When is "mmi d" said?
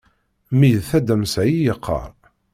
0.51-0.79